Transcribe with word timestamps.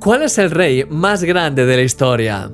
¿Cuál 0.00 0.22
es 0.22 0.38
el 0.38 0.50
rey 0.50 0.86
más 0.88 1.22
grande 1.24 1.66
de 1.66 1.76
la 1.76 1.82
historia? 1.82 2.50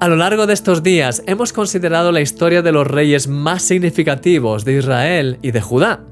A 0.00 0.08
lo 0.08 0.16
largo 0.16 0.46
de 0.46 0.52
estos 0.52 0.82
días 0.82 1.22
hemos 1.26 1.54
considerado 1.54 2.12
la 2.12 2.20
historia 2.20 2.60
de 2.60 2.72
los 2.72 2.86
reyes 2.86 3.26
más 3.26 3.62
significativos 3.62 4.66
de 4.66 4.76
Israel 4.76 5.38
y 5.40 5.50
de 5.50 5.62
Judá, 5.62 6.04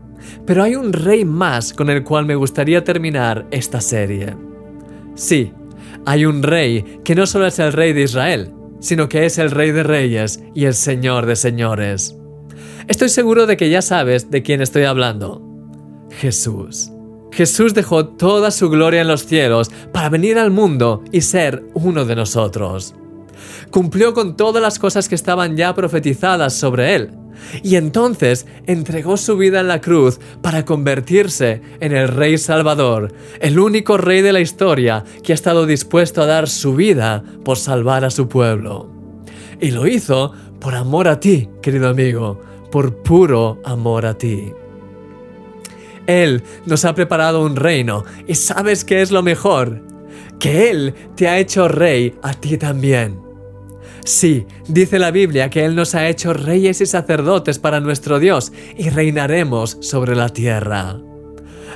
pero 0.47 0.63
hay 0.63 0.77
un 0.77 0.95
rey 0.95 1.27
más 1.27 1.75
con 1.75 1.91
el 1.91 2.05
cual 2.05 2.25
me 2.25 2.37
gustaría 2.37 2.83
terminar 2.85 3.47
esta 3.51 3.83
serie. 3.83 4.35
Sí, 5.15 5.53
hay 6.07 6.25
un 6.25 6.43
rey 6.43 7.01
que 7.05 7.15
no 7.15 7.27
solo 7.27 7.47
es 7.47 7.59
el 7.59 7.75
rey 7.75 7.93
de 7.93 8.05
Israel, 8.05 8.55
sino 8.81 9.11
que 9.11 9.27
es 9.27 9.37
el 9.37 9.51
rey 9.51 9.73
de 9.73 9.83
reyes 9.83 10.43
y 10.55 10.65
el 10.65 10.73
señor 10.73 11.27
de 11.27 11.37
señores. 11.37 12.17
Estoy 12.87 13.11
seguro 13.11 13.45
de 13.45 13.59
que 13.59 13.69
ya 13.69 13.83
sabes 13.83 14.31
de 14.31 14.43
quién 14.43 14.63
estoy 14.63 14.85
hablando. 14.85 15.43
Jesús. 16.13 16.93
Jesús 17.39 17.73
dejó 17.73 18.05
toda 18.05 18.51
su 18.51 18.69
gloria 18.69 19.01
en 19.01 19.07
los 19.07 19.25
cielos 19.25 19.71
para 19.93 20.09
venir 20.09 20.41
al 20.41 20.51
mundo 20.51 21.05
y 21.13 21.21
ser 21.21 21.63
uno 21.73 22.05
de 22.05 22.17
nosotros. 22.17 22.97
Cumplió 23.71 24.13
con 24.13 24.37
todas 24.37 24.61
las 24.61 24.81
cosas 24.81 25.09
que 25.09 25.15
estaban 25.15 25.57
ya 25.57 25.73
profetizadas 25.73 26.55
sobre 26.55 26.97
él, 26.97 27.13
y 27.63 27.77
entonces 27.77 28.49
entregó 28.67 29.17
su 29.17 29.37
vida 29.37 29.61
en 29.61 29.69
la 29.69 29.81
cruz 29.81 30.19
para 30.43 30.65
convertirse 30.65 31.63
en 31.79 31.93
el 31.93 32.09
Rey 32.09 32.39
Salvador, 32.39 33.15
el 33.39 33.61
único 33.61 33.99
rey 33.99 34.21
de 34.21 34.33
la 34.33 34.41
historia 34.41 35.05
que 35.23 35.33
ha 35.33 35.37
estado 35.37 35.65
dispuesto 35.65 36.23
a 36.23 36.27
dar 36.27 36.49
su 36.49 36.75
vida 36.75 37.23
por 37.45 37.57
salvar 37.57 38.05
a 38.05 38.11
su 38.11 38.29
pueblo. 38.29 38.91
Y 39.61 39.71
lo 39.71 39.87
hizo 39.87 40.33
por 40.59 40.75
amor 40.75 41.07
a 41.07 41.21
ti, 41.21 41.49
querido 41.63 41.89
amigo, 41.89 42.41
por 42.73 42.97
puro 43.05 43.61
amor 43.65 44.07
a 44.07 44.15
ti. 44.15 44.53
Él 46.09 46.43
nos 46.65 46.87
ha 46.87 46.95
preparado 46.95 47.45
un 47.45 47.55
reino 47.55 48.03
y 48.27 48.35
sabes 48.35 48.85
qué 48.85 49.03
es 49.03 49.13
lo 49.13 49.23
mejor, 49.23 49.83
que 50.41 50.71
Él 50.71 50.95
te 51.15 51.29
ha 51.29 51.39
hecho 51.39 51.69
rey 51.69 52.15
a 52.23 52.33
ti 52.33 52.57
también. 52.57 53.21
Sí, 54.05 54.47
dice 54.67 54.99
la 54.99 55.11
Biblia 55.11 55.51
que 55.51 55.67
Él 55.67 55.77
nos 55.77 55.95
ha 55.95 56.09
hecho 56.09 56.33
reyes 56.33 56.81
y 56.81 56.87
sacerdotes 56.87 57.59
para 57.59 57.81
nuestro 57.81 58.19
Dios 58.19 58.53
y 58.79 58.89
reinaremos 58.89 59.77
sobre 59.83 60.17
la 60.17 60.31
tierra. 60.31 60.99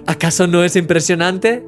¿Acaso 0.06 0.46
no 0.46 0.64
es 0.64 0.76
impresionante? 0.76 1.66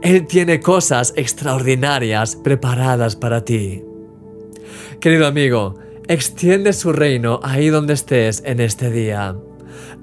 Él 0.00 0.26
tiene 0.26 0.60
cosas 0.60 1.12
extraordinarias 1.16 2.34
preparadas 2.36 3.14
para 3.14 3.44
ti. 3.44 3.82
Querido 5.00 5.26
amigo, 5.26 5.74
extiende 6.08 6.72
su 6.72 6.92
reino 6.92 7.40
ahí 7.42 7.68
donde 7.68 7.92
estés 7.92 8.42
en 8.46 8.60
este 8.60 8.90
día. 8.90 9.36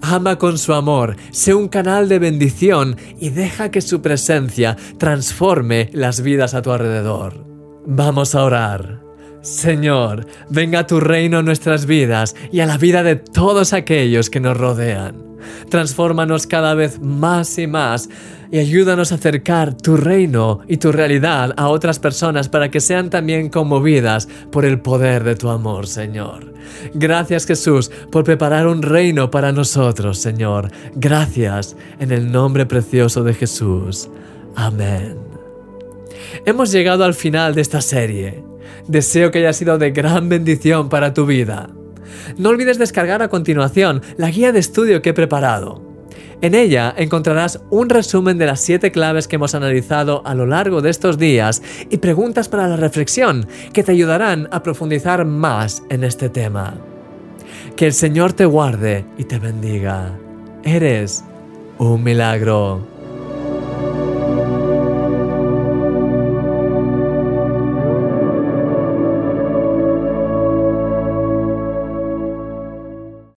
Ama 0.01 0.37
con 0.37 0.57
su 0.57 0.73
amor, 0.73 1.15
sé 1.31 1.53
un 1.53 1.67
canal 1.67 2.09
de 2.09 2.19
bendición 2.19 2.97
y 3.19 3.29
deja 3.29 3.71
que 3.71 3.81
su 3.81 4.01
presencia 4.01 4.77
transforme 4.97 5.89
las 5.93 6.21
vidas 6.21 6.53
a 6.53 6.61
tu 6.61 6.71
alrededor. 6.71 7.45
Vamos 7.85 8.35
a 8.35 8.43
orar. 8.43 9.10
Señor, 9.41 10.27
venga 10.49 10.85
tu 10.85 10.99
reino 10.99 11.39
en 11.39 11.45
nuestras 11.45 11.87
vidas 11.87 12.35
y 12.51 12.59
a 12.59 12.67
la 12.67 12.77
vida 12.77 13.01
de 13.01 13.15
todos 13.15 13.73
aquellos 13.73 14.29
que 14.29 14.39
nos 14.39 14.55
rodean. 14.55 15.15
Transfórmanos 15.69 16.45
cada 16.45 16.75
vez 16.75 17.01
más 17.01 17.57
y 17.57 17.65
más 17.65 18.09
y 18.51 18.59
ayúdanos 18.59 19.11
a 19.11 19.15
acercar 19.15 19.73
tu 19.73 19.97
reino 19.97 20.59
y 20.67 20.77
tu 20.77 20.91
realidad 20.91 21.53
a 21.57 21.69
otras 21.69 21.97
personas 21.97 22.49
para 22.49 22.69
que 22.69 22.79
sean 22.79 23.09
también 23.09 23.49
conmovidas 23.49 24.27
por 24.51 24.65
el 24.65 24.79
poder 24.79 25.23
de 25.23 25.35
tu 25.35 25.49
amor, 25.49 25.87
Señor. 25.87 26.53
Gracias 26.93 27.47
Jesús 27.47 27.89
por 28.11 28.23
preparar 28.23 28.67
un 28.67 28.83
reino 28.83 29.31
para 29.31 29.51
nosotros, 29.51 30.19
Señor. 30.19 30.71
Gracias 30.95 31.75
en 31.99 32.11
el 32.11 32.31
nombre 32.31 32.67
precioso 32.67 33.23
de 33.23 33.33
Jesús. 33.33 34.09
Amén. 34.55 35.17
Hemos 36.45 36.71
llegado 36.71 37.03
al 37.03 37.13
final 37.13 37.55
de 37.55 37.61
esta 37.61 37.81
serie. 37.81 38.50
Deseo 38.87 39.31
que 39.31 39.39
haya 39.39 39.53
sido 39.53 39.77
de 39.77 39.91
gran 39.91 40.29
bendición 40.29 40.89
para 40.89 41.13
tu 41.13 41.25
vida. 41.25 41.69
No 42.37 42.49
olvides 42.49 42.77
descargar 42.77 43.21
a 43.21 43.29
continuación 43.29 44.01
la 44.17 44.29
guía 44.29 44.51
de 44.51 44.59
estudio 44.59 45.01
que 45.01 45.09
he 45.09 45.13
preparado. 45.13 45.91
En 46.41 46.55
ella 46.55 46.93
encontrarás 46.97 47.61
un 47.69 47.89
resumen 47.89 48.39
de 48.39 48.47
las 48.47 48.61
siete 48.61 48.91
claves 48.91 49.27
que 49.27 49.35
hemos 49.35 49.53
analizado 49.53 50.23
a 50.25 50.33
lo 50.33 50.47
largo 50.47 50.81
de 50.81 50.89
estos 50.89 51.19
días 51.19 51.61
y 51.89 51.97
preguntas 51.97 52.49
para 52.49 52.67
la 52.67 52.77
reflexión 52.77 53.47
que 53.73 53.83
te 53.83 53.91
ayudarán 53.91 54.47
a 54.51 54.63
profundizar 54.63 55.23
más 55.23 55.83
en 55.89 56.03
este 56.03 56.29
tema. 56.29 56.77
Que 57.75 57.85
el 57.85 57.93
Señor 57.93 58.33
te 58.33 58.45
guarde 58.45 59.05
y 59.19 59.25
te 59.25 59.37
bendiga. 59.37 60.17
Eres 60.63 61.23
un 61.77 62.03
milagro. 62.03 63.00